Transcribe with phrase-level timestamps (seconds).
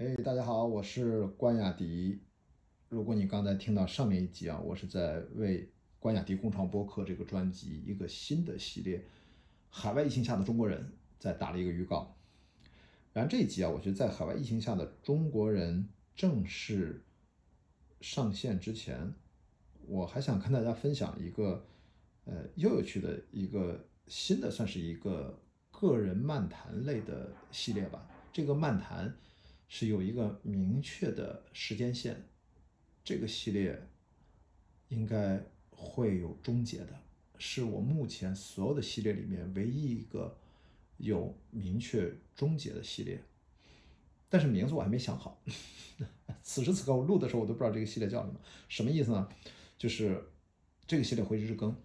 [0.00, 2.22] 哎，大家好，我是关雅迪。
[2.88, 8.96] 如果你刚才听到上面一集啊，我是在为关雅迪共创播客这个专辑一个新的系列
[9.68, 10.80] 《海外疫情下的中国人》
[11.18, 12.16] 在打了一个预告。
[13.12, 15.86] 然后这一集啊，我觉得在海外疫情下的中国人
[16.16, 17.04] 正式
[18.00, 19.12] 上线之前，
[19.86, 21.62] 我还想跟大家分享一个
[22.24, 25.38] 呃又有趣的一个新的，算是一个
[25.70, 28.08] 个人漫谈类的系列吧。
[28.32, 29.14] 这个漫谈。
[29.72, 32.26] 是有一个明确的时间线，
[33.04, 33.86] 这个系列
[34.88, 37.00] 应该会有终结的，
[37.38, 40.36] 是我目前所有的系列里面唯一一个
[40.96, 43.22] 有明确终结的系列。
[44.28, 45.40] 但是名字我还没想好，
[46.42, 49.28] 此时此刻我录的时候我都不知道这个系列叫什么，什么意思呢？
[49.78, 50.20] 就是
[50.84, 51.80] 这个系列会日更，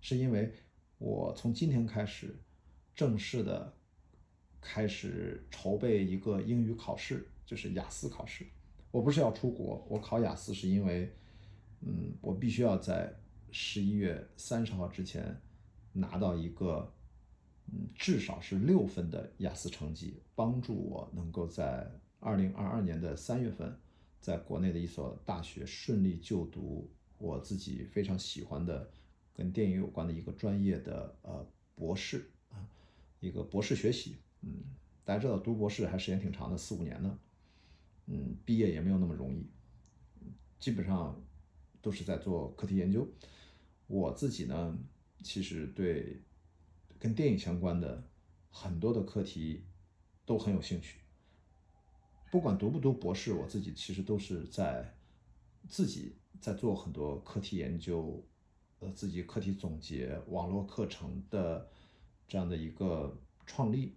[0.00, 0.54] 是因为
[0.98, 2.36] 我从今天开始
[2.94, 3.74] 正式的。
[4.62, 8.46] 开始筹备一个英语考试，就是雅思考试。
[8.92, 11.12] 我不是要出国，我考雅思是因为，
[11.80, 13.12] 嗯，我必须要在
[13.50, 15.36] 十一月三十号之前
[15.92, 16.92] 拿到一个，
[17.72, 23.76] 嗯，至少是六分的雅思成绩，帮助我能够在二零二二年的三月份，
[24.20, 28.88] 在国内的一所大学顺利就读我自己非常喜欢的
[29.34, 32.62] 跟电影有关的一个专业的呃博士啊，
[33.18, 34.16] 一个博士学习。
[34.42, 34.62] 嗯，
[35.04, 37.18] 大家知道读博士还时间挺长的，四五年呢。
[38.06, 39.46] 嗯，毕业也没有那么容易，
[40.58, 41.24] 基本上
[41.80, 43.08] 都是在做课题研究。
[43.86, 44.76] 我自己呢，
[45.22, 46.20] 其实对
[46.98, 48.02] 跟电影相关的
[48.50, 49.64] 很多的课题
[50.26, 50.98] 都很有兴趣。
[52.32, 54.96] 不管读不读博士，我自己其实都是在
[55.68, 58.26] 自己在做很多课题研究，
[58.80, 61.68] 呃，自己课题总结、网络课程的
[62.26, 63.94] 这样的一个创立。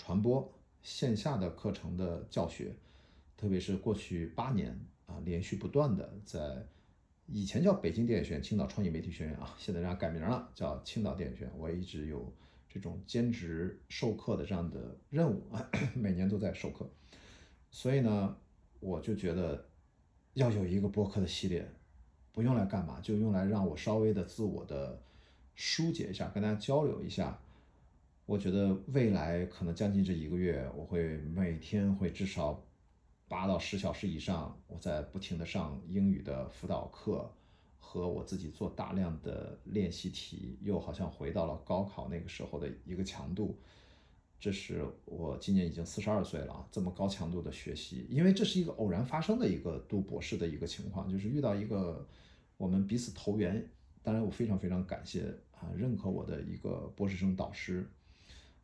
[0.00, 0.50] 传播
[0.82, 2.74] 线下的课程的教学，
[3.36, 6.66] 特别是过去八年啊，连续不断的在
[7.26, 11.52] 以前叫北京电影学院、青岛创意媒体学院啊，现在人家改名了，叫青岛电影学院。
[11.58, 12.32] 我一直有
[12.66, 16.88] 这种兼职授课的这样的任务啊， 每年都在授课。
[17.70, 18.34] 所以呢，
[18.80, 19.66] 我就觉得
[20.32, 21.70] 要有一个播客的系列，
[22.32, 24.98] 不用来干嘛，就用来让我稍微的自我的
[25.54, 27.38] 疏解一下，跟大家交流一下。
[28.30, 32.64] 我觉得未来可能将近这一个月，我会每天会至少
[33.26, 37.28] 八到十小时以上，我在不停的上英语的辅导课，
[37.80, 43.58] 和我自己做大量的练习题，又好像回到了高考那个时候的一个强度。
[44.38, 52.06] 这是我今年已经四十二岁了，这么高强度的学习，因为这是一个偶然发生的一个读博士的一个情况，就是遇到一个
[52.56, 53.68] 我们彼此投缘，
[54.04, 57.90] 当然我非常非常感谢啊，认可我的一个博士生导师。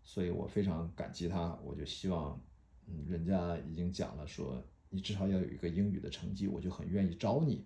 [0.09, 2.41] 所以我非常感激他，我就希望，
[2.87, 7.65] 嗯，人家已经讲了，说你至少要有一个英语的成绩，我就很愿意招你。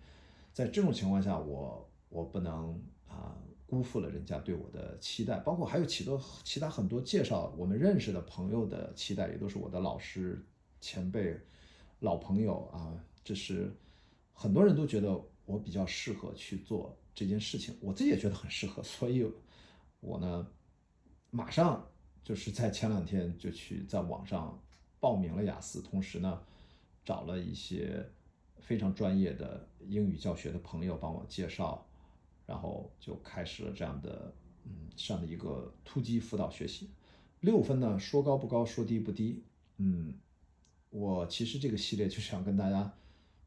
[0.51, 3.37] 在这种情况下，我我不能啊
[3.67, 10.43] 辜负了人家对我的期待，包括还有其多其他很多介绍我们认识的朋友的期待，也都是我的老师、
[10.81, 11.39] 前辈、
[11.99, 12.99] 老朋友啊。
[13.22, 13.71] 这是
[14.33, 19.31] 很多人都觉得我比较适合去做这件事情，我自己也觉得很适合，所以，
[20.01, 20.49] 我呢，
[21.31, 21.87] 马上。
[22.23, 24.63] 就是在前两天就去在网上
[25.01, 26.41] 报名了雅思，同时呢，
[27.05, 28.09] 找了一些
[28.59, 31.85] 非常专业的英语教学的朋友帮我介绍，
[32.47, 34.33] 然后就开始了这样的
[34.65, 36.91] 嗯上的一个突击辅导学习。
[37.41, 39.43] 六分呢，说高不高，说低不低。
[39.79, 40.15] 嗯，
[40.91, 42.95] 我其实这个系列就想跟大家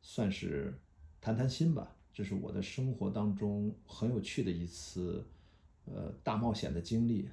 [0.02, 0.78] 算是
[1.22, 5.24] 谈谈心吧，这是我的生活当中很有趣的一次
[5.86, 7.30] 呃大冒险的经历，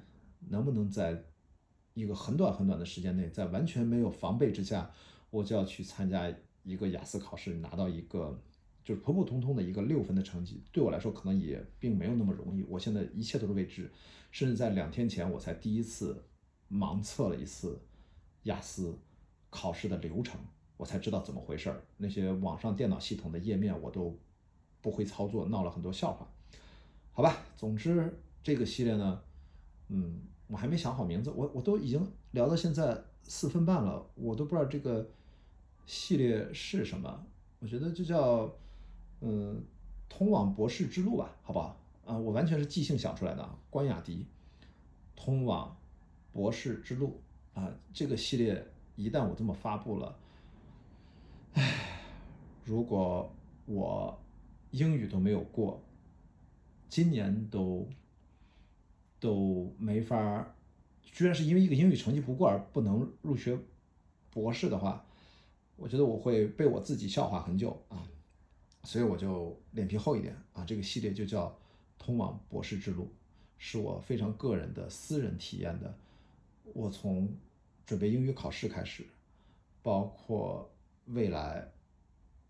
[0.47, 1.25] 能不能在。
[1.93, 4.89] 一个很短很短的时间内，在完全没有防备之下，
[5.29, 8.39] 我就要去参加一个雅思考试，拿到一个
[8.83, 12.63] 就是普普通通的一个六分的成绩，对我来说可能也并没有那么容易。
[12.63, 13.91] 我现在一切都是未知，
[14.31, 16.23] 甚至在两天前我才第一次
[16.71, 17.79] 盲测了一次
[18.43, 18.97] 雅思
[19.49, 20.39] 考试的流程，
[20.77, 21.83] 我才知道怎么回事儿。
[21.97, 24.17] 那些网上电脑系统的页面我都
[24.81, 26.25] 不会操作，闹了很多笑话。
[27.11, 29.21] 好吧，总之这个系列呢，
[29.89, 30.21] 嗯。
[30.51, 35.09] 我还没想好名字，我我都已经聊到现在四分半了，我都不知道这个
[35.85, 37.25] 系列是什么。
[37.59, 38.53] 我觉得就叫
[39.21, 39.63] 嗯，
[40.09, 41.77] 通往博士之路吧，好不好？
[42.05, 43.49] 啊，我完全是即兴想出来的。
[43.69, 44.27] 关雅迪，
[45.15, 45.73] 通往
[46.33, 47.21] 博士之路
[47.53, 48.67] 啊，这个系列
[48.97, 50.19] 一旦我这么发布了，
[51.53, 52.01] 唉，
[52.65, 53.31] 如果
[53.65, 54.19] 我
[54.71, 55.81] 英语都没有过，
[56.89, 57.87] 今年都。
[59.21, 60.53] 都没法，
[61.03, 63.57] 居然是因为一个英语成绩不过而不能入学
[64.31, 65.05] 博士的话，
[65.77, 68.03] 我觉得我会被我自己笑话很久啊，
[68.83, 70.65] 所以我就脸皮厚一点啊。
[70.65, 71.47] 这个系列就叫
[71.99, 73.03] 《通往博士之路》，
[73.59, 75.93] 是我非常个人的私人体验的。
[76.73, 77.31] 我从
[77.85, 79.05] 准备英语考试开始，
[79.83, 80.73] 包括
[81.05, 81.71] 未来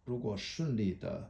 [0.06, 1.30] 如果顺利的，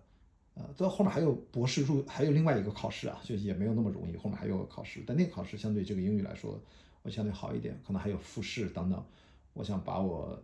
[0.54, 4.18] 呃，到后面还有博士入，还有另外一个考试啊，就也没有那么容易。
[4.18, 6.62] 后面还有个考试，但那个考试相对这个英语来说，
[7.02, 9.06] 我相对好一点，可能还有复试等等。
[9.54, 10.42] 我想把我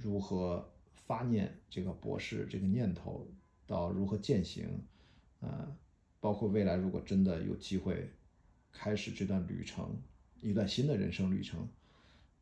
[0.00, 3.26] 如何发念这个博士这个念头，
[3.66, 4.68] 到如何践行，
[5.40, 5.76] 呃，
[6.20, 8.10] 包括未来如果真的有机会
[8.72, 9.94] 开始这段旅程。
[10.40, 11.66] 一段新的人生旅程，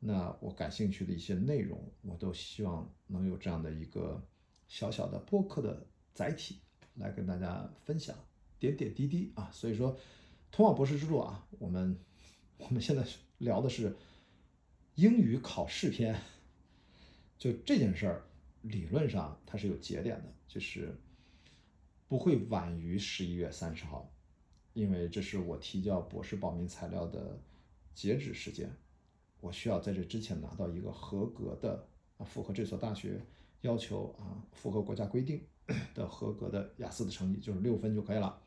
[0.01, 4.21] 那我感兴趣的一些内容，我都希望能有这样的一个
[4.67, 6.59] 小小的播客的载体
[6.95, 8.17] 来跟大家分享
[8.59, 9.51] 点点滴滴啊。
[9.53, 9.97] 所以说，
[10.51, 11.99] 通往博士之路啊，我们
[12.59, 13.05] 我们现在
[13.39, 13.97] 聊的是
[14.95, 16.21] 英语考试篇。
[17.39, 18.25] 就这件事儿，
[18.63, 20.95] 理论上它是有节点的，就是
[22.09, 24.13] 不会晚于十一月三十号，
[24.73, 27.41] 因为这是我提交博士报名材料的。
[27.95, 28.75] 截止时间，
[29.39, 31.87] 我需要在这之前拿到一个合格的
[32.17, 33.21] 啊，符合这所大学
[33.61, 35.39] 要求啊，符合国家规定
[35.95, 38.41] 的合格的雅思的成绩，就是六分就可以了。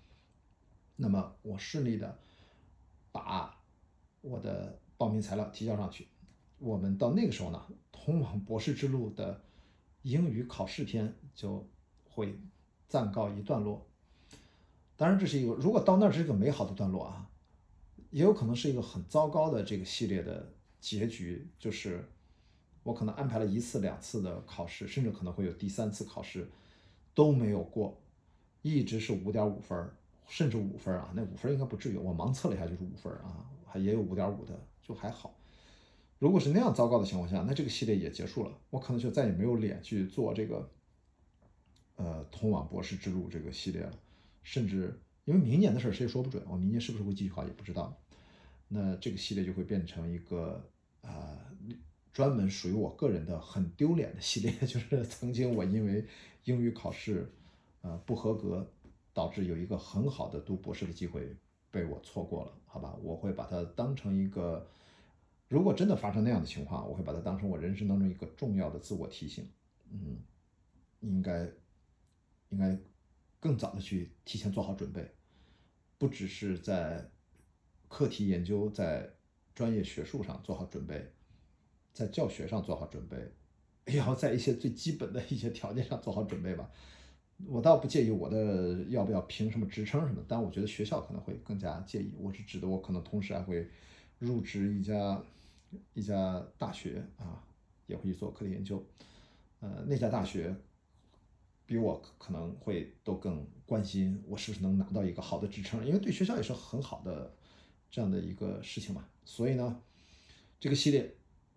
[0.96, 2.18] 那么我顺利的
[3.12, 3.58] 把
[4.22, 6.08] 我的报名材料提交上去，
[6.58, 9.42] 我们到那个时候呢，通往博士之路的
[10.04, 11.68] 英语考试篇就
[12.10, 12.40] 会
[12.88, 13.86] 暂告一段落。
[14.96, 17.30] 当然，这是一个如果到那儿是一个美好的段落啊。
[18.12, 22.08] 也有可能是一个很糟糕的这个系列的结局，就是
[22.82, 26.50] 我可能安排了一次两次的考试，甚至可能会有第三次考试
[27.16, 28.00] 都没有过，
[28.62, 29.90] 一直是五点五分，
[30.28, 34.54] 甚至五分啊，那五分应该不至于，我盲测了一下就是五分啊，还也有五点五的，
[34.84, 35.34] 就还好。
[36.20, 40.70] 如果是那样糟糕的情况下，那这个系列也结束了，我可能就再也没有脸去做这个
[41.96, 43.98] 呃通往博士之路这个系列了，
[44.44, 47.96] 甚至因为明年的事谁也说不准，我明年是不是会继续考也不知道。
[48.68, 50.64] 那这个系列就会变成一个
[51.02, 51.38] 啊，
[52.16, 56.08] 专门属于我个人的很丢脸的系列， 就是曾经我因为
[56.46, 57.30] 英语考试
[57.82, 58.66] 呃不合格，
[59.14, 61.36] 导致有一个很好的读博士的机会
[61.70, 62.96] 被我错过了，好吧？
[63.04, 64.66] 我会把它当成一个，
[65.50, 69.46] 如果真的发生那样的情况，我会把它当成我人生当中一个重要的自我提醒，
[69.92, 70.24] 嗯，
[71.02, 71.46] 应该
[72.48, 72.80] 应该
[73.42, 75.14] 更早的去提前做好准备，
[75.98, 77.12] 不只是在。
[77.88, 79.08] 课题研究在
[79.54, 81.14] 专业学术上做好准备，
[81.96, 83.18] 在教学上做好准备，
[83.92, 86.70] 也要在一些最基本的一些条件上做好准备吧。
[87.48, 92.14] 我倒不介意我的要不要评什么职称什么，但我觉得学校可能会更加介意。
[92.20, 93.68] 我是指的我可能同时还会
[94.20, 95.24] 入职一家
[95.94, 97.42] 一家大学啊，
[97.88, 98.86] 也会去做课题研究。
[99.62, 100.54] 呃，那家大学
[101.66, 107.34] 比我可能会都更关心我是不是能拿到一个好的职称，因为对学校也是很好的。
[107.92, 109.82] 这样的一个事情嘛，所以呢，
[110.60, 111.16] 这个系列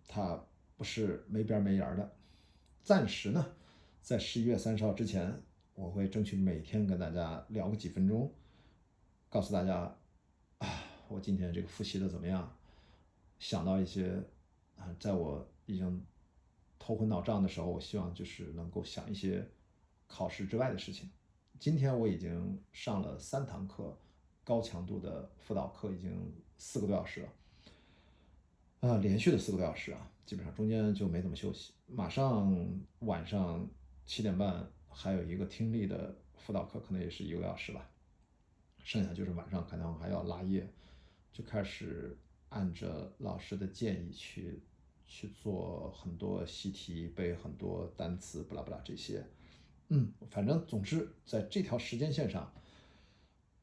[0.09, 0.43] 它
[0.75, 2.11] 不是没边没沿的。
[2.83, 3.53] 暂时呢，
[4.01, 5.41] 在十一月三十号之前，
[5.75, 8.33] 我会争取每天跟大家聊个几分钟，
[9.29, 9.95] 告诉大家
[10.57, 10.67] 啊，
[11.07, 12.57] 我今天这个复习的怎么样？
[13.37, 14.21] 想到一些
[14.75, 16.03] 啊，在我已经
[16.79, 19.47] 头昏脑胀的时候，我希望就是能够想一些
[20.07, 21.09] 考试之外的事情。
[21.59, 23.97] 今天我已经上了三堂课。
[24.41, 27.29] 高强度的辅导课已经四个多小时了，
[28.81, 31.73] 啊，连续的四个多小时啊，基本上中间就没怎么休息。
[31.85, 33.69] 马上晚上
[34.05, 37.89] 七点半还有一个听力的辅导课，可能也是一个多小时吧。
[38.81, 40.65] 剩下就是晚上可能还要拉夜，
[41.33, 42.17] 就开始
[42.47, 44.61] 按着老师的建议去
[45.05, 49.25] 去做很多习题，背很多单词，不拉不拉这些。
[49.89, 52.49] 嗯，反正总之在这条时间线上。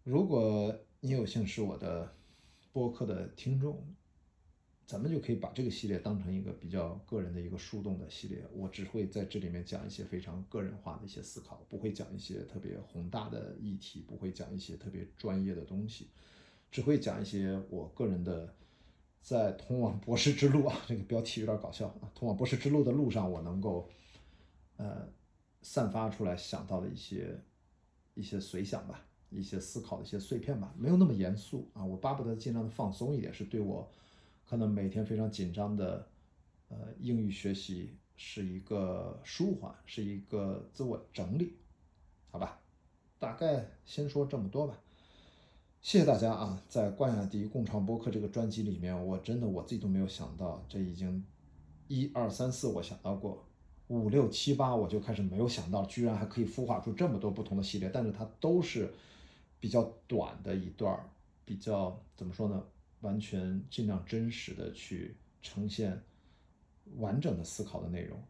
[0.04, 2.14] 如果你有幸是我的
[2.72, 3.82] 播客的听众，
[4.86, 8.44] 咱们就可以把这个系列当成一个比较个人的一个树洞的系列。
[8.54, 16.08] 我只会在这里面讲一些非常个人化的一些思考，不会讲一些特别宏大的议题，不会讲一些特别专业的东西，
[16.70, 18.54] 只会讲一些我个人的
[19.20, 23.88] 在通往博士之路啊，这个标题有点搞笑啊，通往博士之路的路上，我能够
[24.76, 25.08] 呃
[25.62, 27.42] 散发出来想到的一些
[28.14, 29.02] 一些随想吧。
[29.28, 31.84] 一些思考的一些碎片吧，没有那么严肃啊。
[31.84, 33.90] 我巴不得尽量的放松一点，是对我
[34.48, 36.06] 可能每天非常紧张的
[36.68, 41.56] 呃英语学习是一个舒缓，是一个自我整理，
[42.30, 42.60] 好吧？
[43.18, 44.78] 大概先说这么多吧。
[45.82, 51.24] 谢谢大家啊，在关雅迪共创播客这个专辑里面，我真的我自己都没有想到，这已经
[51.88, 53.44] 一二三四我想到过，
[53.88, 58.92] 五六七八我就开始没有想到，居然还可以孵化出这么多不同的系列，但是它都是
[59.60, 61.08] 比较短的一段儿，
[61.44, 62.62] 比较怎么说呢？
[63.06, 66.02] 完全尽量真实的去呈现
[66.96, 68.20] 完整的思考的内容，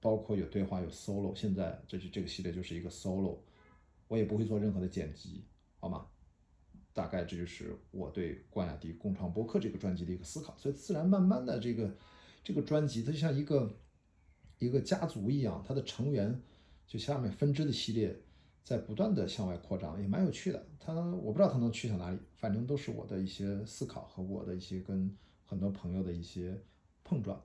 [0.00, 3.38] 包括有对话有 solo，现在这就这个系列就是一个 solo，
[4.08, 5.44] 我也不会做任何的剪辑，
[5.78, 6.06] 好吗？
[6.94, 11.94] 大概这就是我对关雅迪共创播客这个专辑的一个思考，所以自然慢慢的这个
[12.42, 13.78] 这个专辑它就像一个
[14.58, 16.40] 一个家族一样，它的成员
[16.86, 18.18] 就下面分支的系列
[18.66, 20.66] 在不断的向外扩张，也蛮有趣的。
[20.80, 26.60] 它我不知道它能去向哪里，反正都是我的一些思考和我的一些跟很多朋友的一些
[27.04, 27.40] 碰撞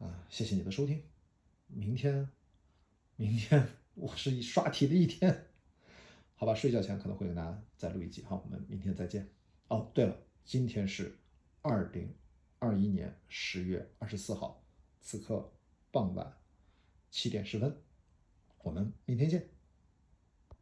[0.00, 0.26] 啊。
[0.28, 1.00] 谢谢你的收听，
[1.68, 2.28] 明天
[3.14, 5.46] 明天我是一刷题的一天。
[6.34, 9.28] 好吧，睡觉前可能会跟大家再录一集，好，我们明天再见。
[9.68, 11.16] 哦，对了，今天是
[11.60, 12.12] 二零
[12.58, 14.60] 二一年十月二十四号，
[15.00, 15.52] 此刻
[15.92, 16.34] 傍晚
[17.12, 17.80] 七点十分，
[18.64, 19.48] 我们明天见。